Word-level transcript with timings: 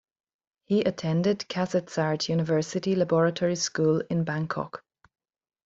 He 0.65 0.81
attended 0.81 1.41
Kasetsart 1.47 2.27
University 2.27 2.95
Laboratory 2.95 3.55
School 3.55 4.01
in 4.09 4.23
Bangkok. 4.23 4.83